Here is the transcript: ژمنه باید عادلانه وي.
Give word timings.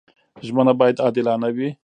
ژمنه 0.45 0.73
باید 0.79 1.01
عادلانه 1.05 1.49
وي. 1.55 1.69